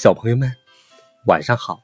[0.00, 0.54] 小朋友们，
[1.26, 1.82] 晚上好！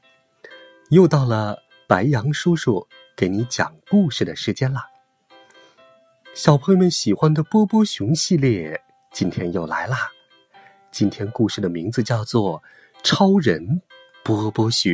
[0.91, 2.87] 又到了白羊叔叔
[3.17, 4.89] 给你讲故事的时间啦。
[6.33, 10.13] 小朋友们喜欢的波波熊系列今天又来啦。
[10.93, 12.63] 今天故事的名字叫做
[13.03, 13.83] 《超人
[14.23, 14.93] 波波熊》。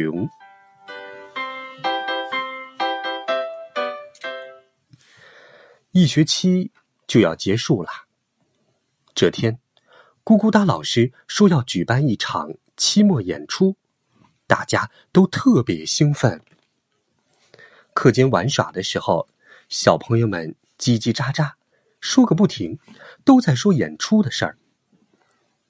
[5.91, 6.73] 一学期
[7.07, 7.91] 就要结束了，
[9.15, 9.59] 这天，
[10.25, 12.55] 咕咕哒老师说要举办一场。
[12.81, 13.77] 期末演出，
[14.47, 16.41] 大家都特别兴奋。
[17.93, 19.29] 课间玩耍的时候，
[19.69, 21.53] 小朋友们叽叽喳喳，
[22.01, 22.79] 说个不停，
[23.23, 24.57] 都在说演出的事儿。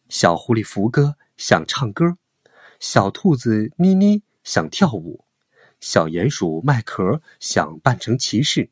[0.09, 2.17] 小狐狸福哥想唱歌，
[2.79, 5.25] 小兔子妮妮想跳舞，
[5.81, 8.71] 小鼹鼠麦壳想扮成骑士，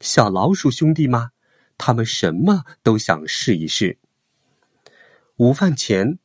[0.00, 1.30] 小老鼠兄弟吗？
[1.78, 3.98] 他们什么都想试一试。
[5.36, 6.18] 午饭前。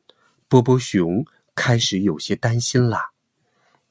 [0.50, 3.10] 波波熊开始有些担心啦，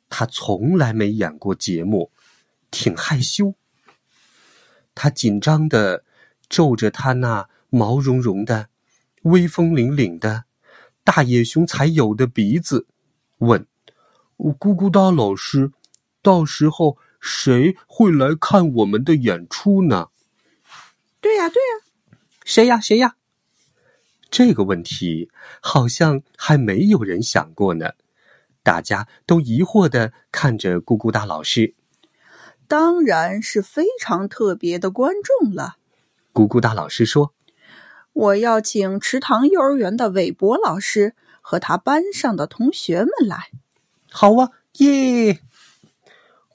[0.09, 2.11] 他从来没演过节目，
[2.69, 3.55] 挺害羞。
[4.93, 6.03] 他紧张的
[6.49, 8.67] 皱着他那毛茸茸的、
[9.21, 10.43] 威风凛凛的
[11.05, 12.87] 大野熊才有的鼻子，
[13.37, 13.65] 问
[14.37, 15.71] ：“咕咕哒老师，
[16.21, 20.09] 到时候谁会来看我们的演出呢
[21.21, 22.81] ？”“对呀，对呀，谁呀？
[22.81, 23.15] 谁呀？”
[24.31, 25.29] 这个问题
[25.61, 27.91] 好像还没有人想过呢，
[28.61, 31.75] 大家都疑惑的看着咕咕哒老师。
[32.67, 35.77] 当然是非常特别的观众了，
[36.31, 37.33] 咕咕哒老师说
[38.13, 43.49] ：“我要请池塘幼儿园的韦博老师和他班上的同学们来。”
[44.11, 45.39] 好啊，耶！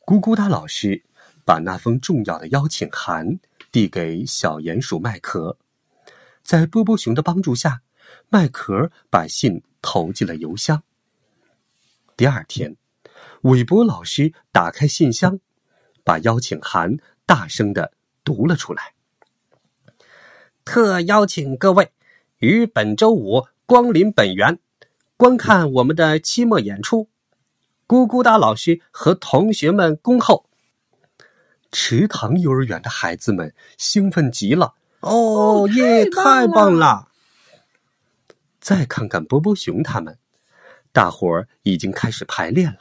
[0.06, 1.02] 咕咕哒老师
[1.44, 3.40] 把那封重要的邀请函
[3.72, 5.56] 递给小鼹鼠麦壳。
[6.44, 7.80] 在波波熊的帮助下，
[8.28, 10.82] 麦壳把信投进了邮箱。
[12.16, 12.76] 第二天，
[13.40, 15.40] 韦伯老师打开信箱，
[16.04, 18.92] 把邀请函大声的读了出来。
[20.66, 21.92] 特邀请各位
[22.38, 24.58] 于本周五光临本园，
[25.16, 27.08] 观看我们的期末演出。
[27.86, 30.46] 咕咕哒老师和同学们恭候。
[31.72, 34.74] 池塘幼儿园的孩子们兴奋极了。
[35.04, 36.08] 哦耶！
[36.08, 37.08] 太棒了！
[38.58, 40.18] 再看看波波熊他们，
[40.92, 42.78] 大伙儿已经开始排练了。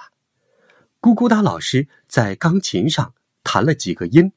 [1.01, 3.13] 咕咕哒老师在钢琴上
[3.44, 4.31] 弹了几个音，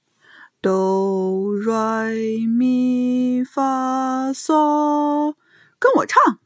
[0.61, 2.13] 哆来
[2.49, 5.37] 咪发嗦，
[5.79, 6.41] 跟我唱。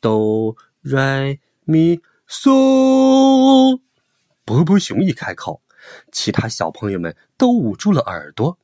[0.00, 3.80] 哆来咪嗦。
[4.46, 5.60] 波波熊一开口，
[6.10, 8.58] 其他小朋友们都捂住了耳朵。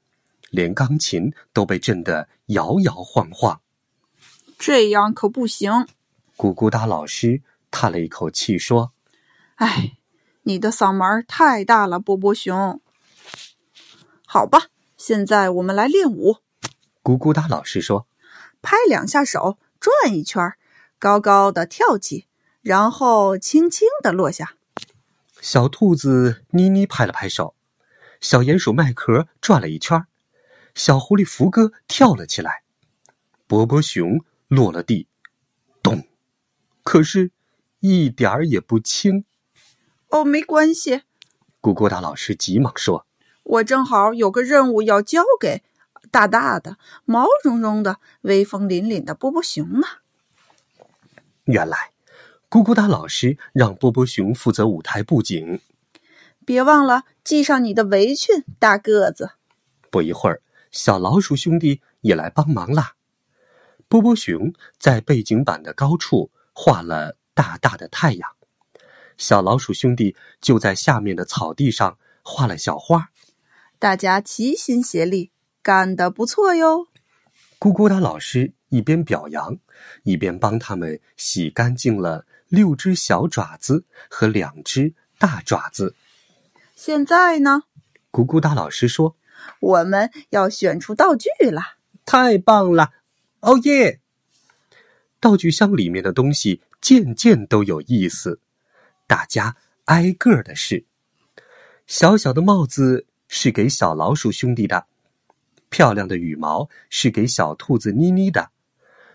[0.54, 3.60] 连钢琴都被震得摇摇晃晃，
[4.56, 5.88] 这样可不行。
[6.36, 7.42] 咕咕哒老师
[7.72, 8.92] 叹了一口气说
[9.56, 9.98] ：“哎，
[10.44, 12.80] 你的嗓门太大了，波波熊。
[14.24, 16.36] 好吧，现在我们来练舞。”
[17.02, 18.06] 咕咕哒老师说
[18.62, 20.40] ：“拍两下手，转一圈，
[21.00, 22.28] 高高的跳起，
[22.62, 24.54] 然后轻轻的落下。”
[25.42, 27.56] 小兔子妮妮拍了拍手，
[28.20, 30.06] 小鼹鼠麦壳转了一圈。
[30.74, 32.62] 小狐狸福哥跳了起来，
[33.46, 35.06] 波波熊落了地，
[35.82, 36.06] 咚！
[36.82, 37.30] 可是，
[37.80, 39.24] 一点儿也不轻。
[40.08, 41.02] 哦，没关系。
[41.60, 43.06] 咕咕哒老师急忙说
[43.44, 45.62] ：“我正好有个任务要交给
[46.10, 49.86] 大大的、毛茸茸的、威风凛凛的波波熊呢。”
[51.44, 51.92] 原来，
[52.50, 55.60] 咕咕哒老师让波波熊负责舞台布景。
[56.44, 59.30] 别忘了系上你的围裙，大个子。
[59.90, 60.42] 不一会儿。
[60.74, 62.94] 小老鼠兄弟也来帮忙啦！
[63.88, 68.28] 波波熊在背景板的高处画了大大的太阳，
[69.16, 73.10] 小老鼠兄弟就在下面的草地上画了小花。
[73.78, 75.30] 大家齐心协力，
[75.62, 76.88] 干得不错哟！
[77.60, 79.56] 咕咕哒老师一边表扬，
[80.02, 85.94] 一边帮他们洗干净了六只小爪子和两只大爪子。
[86.74, 87.62] 现在呢？
[88.10, 89.14] 咕咕哒老师说。
[89.60, 91.62] 我们要选出道具了。
[92.04, 92.92] 太棒了！
[93.40, 94.00] 哦耶！
[95.20, 98.40] 道具箱里面的东西件件都有意思，
[99.06, 99.56] 大家
[99.86, 100.84] 挨个的试。
[101.86, 104.86] 小小的帽子是给小老鼠兄弟的，
[105.70, 108.50] 漂亮的羽毛是给小兔子妮妮的，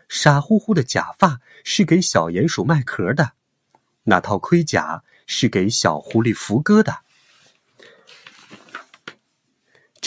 [0.08, 3.34] 傻乎乎的假发是给小鼹鼠麦壳的，
[4.04, 7.02] 那套盔甲是给小狐狸福哥的，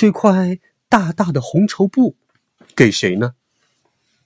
[0.02, 0.58] 这块
[0.88, 2.16] 大大的红绸布
[2.74, 3.36] 给谁呢？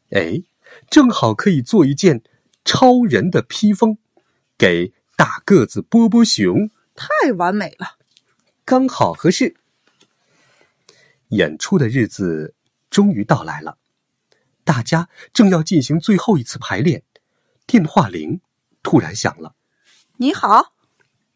[0.08, 0.42] 哎，
[0.88, 2.22] 正好可以做一件
[2.64, 3.98] 超人的披风，
[4.56, 7.98] 给大个子波波熊，太完美了。
[8.64, 9.54] 刚好合适。
[11.28, 12.54] 演出的日子
[12.88, 13.76] 终于到来了，
[14.64, 17.02] 大家正要进行最后一次排练，
[17.66, 18.40] 电话铃
[18.82, 19.54] 突然响了。
[20.16, 20.72] 你好，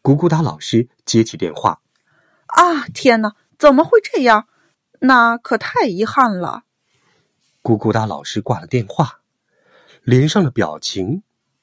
[0.01, 1.83] 咕咕哒老师接起电话。
[2.47, 4.47] 啊，天哪，怎么会这样？
[5.01, 6.63] 那可太遗憾了。
[7.61, 9.21] 咕咕哒老师挂了电话，
[10.01, 11.21] 脸上的表情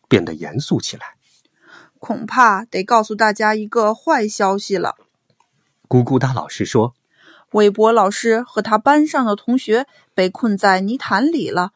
[0.08, 1.16] 变得严肃起来。
[1.98, 4.94] 恐怕得告诉大家一个坏消息了。
[5.88, 6.94] 咕咕哒老师说
[7.50, 11.72] ：“韦伯老师和他班上的同学被困在泥潭里了，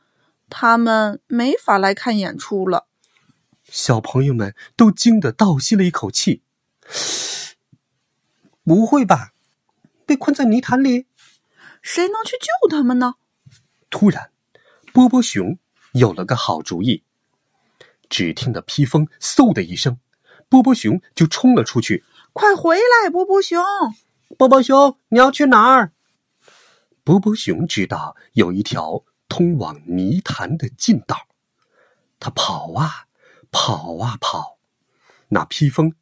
[0.48, 2.86] 他们没法来看演出了。”
[3.68, 6.44] 小朋友们都惊得倒吸了一口气。
[8.62, 9.31] 不会吧？
[10.12, 11.06] 被困在泥潭里？
[11.80, 13.14] 谁能去救他们呢？
[13.88, 14.30] 突然，
[14.92, 15.58] 波波熊
[15.92, 17.02] 有了个好主意。
[18.10, 19.98] 只听得披风嗖的一声，
[20.50, 22.04] 波波熊就冲了出去。
[22.34, 23.64] 快回来，波波熊！
[24.36, 25.92] 波波熊，你要去哪儿？
[27.04, 31.26] 波波熊知道有一条通往泥潭的近道，
[32.20, 33.06] 他跑啊
[33.50, 34.58] 跑啊跑，
[35.28, 35.94] 那披风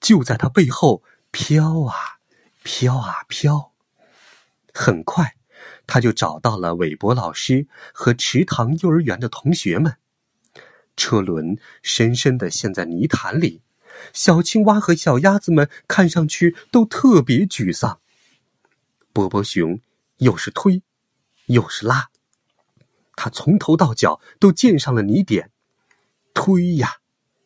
[0.00, 1.02] 就在他背后
[1.32, 2.15] 飘啊
[2.66, 3.72] 飘啊飘。
[4.74, 5.36] 很快，
[5.86, 9.98] 他就找到了韦伯老师和池塘幼儿园的同学们。
[10.96, 13.62] 车轮深深的陷在泥潭里。
[14.12, 18.00] 小青蛙和小鸭子们看上去都特别沮丧。
[19.12, 19.80] 波波熊
[20.16, 20.82] 又是推，
[21.46, 22.08] 又是拉，
[23.14, 25.52] 他从头到脚都溅上了泥点，
[26.34, 26.96] 推呀，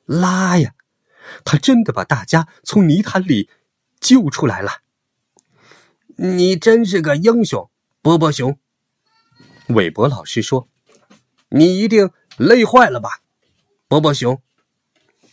[0.06, 0.72] 拉呀，
[1.44, 3.50] 他真的把大家从泥潭里
[4.00, 4.80] 救出来了。
[6.22, 7.70] 你真是个英雄，
[8.02, 8.58] 波波熊。
[9.68, 10.68] 韦伯老师说
[11.48, 13.22] ：“你一定累坏了吧，
[13.88, 14.42] 波波熊。”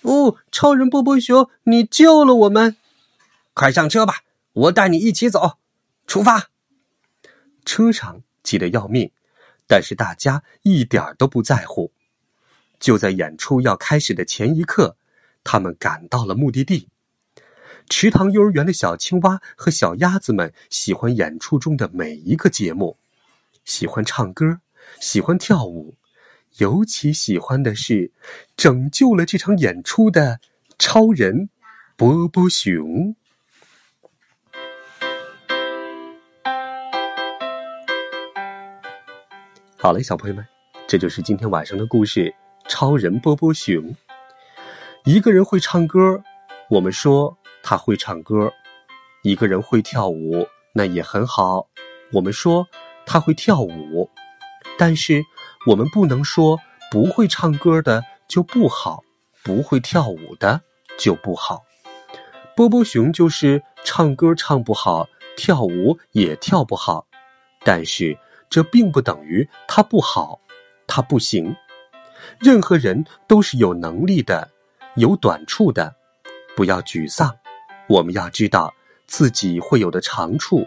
[0.03, 2.77] 哦，超人波波熊，你救了我们！
[3.53, 4.21] 快上车吧，
[4.53, 5.57] 我带你一起走。
[6.05, 6.51] 出发！
[7.65, 9.11] 车上挤得要命，
[9.67, 11.91] 但是大家一点都不在乎。
[12.79, 14.95] 就在演出要开始的前一刻，
[15.43, 16.87] 他们赶到了目的地。
[17.89, 22.97] 池塘幼儿园的小青蛙和小鸭子们喜欢演出中的每一个节目，
[23.63, 24.59] 喜欢唱歌，
[24.99, 25.95] 喜欢跳舞。
[26.57, 28.11] 尤其喜欢的是
[28.55, 30.39] 拯救了这场演出的
[30.79, 31.49] 超人
[31.95, 33.15] 波波熊。
[39.77, 40.45] 好了，小朋友们，
[40.87, 42.25] 这就是今天晚上的故事
[42.67, 43.75] 《超人波波熊》。
[45.05, 46.21] 一个人会唱歌，
[46.69, 47.37] 我们说
[47.69, 48.47] 他会唱歌；
[49.23, 51.67] 一个人会跳舞，那也很好，
[52.13, 52.65] 我们说
[53.05, 54.09] 他会跳舞。
[54.79, 55.21] 但是。
[55.65, 56.57] 我们不能说
[56.89, 59.03] 不会唱歌的就不好，
[59.43, 60.61] 不会跳舞的
[60.97, 61.61] 就不好。
[62.55, 65.05] 波波熊就是唱歌唱不好，
[65.35, 67.05] 跳舞也跳不好，
[67.65, 68.17] 但是
[68.49, 70.39] 这并不等于他不好，
[70.87, 71.53] 他不行。
[72.39, 74.49] 任何人都是有能力的，
[74.95, 75.93] 有短处的，
[76.55, 77.35] 不要沮丧。
[77.89, 78.73] 我们要知道
[79.05, 80.65] 自己会有的长处，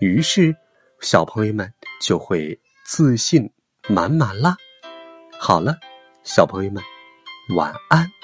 [0.00, 0.54] 于是
[1.00, 3.50] 小朋友们就会自信。
[3.88, 4.56] 满满啦！
[5.40, 5.76] 好了，
[6.22, 6.80] 小朋友们，
[7.56, 8.21] 晚安。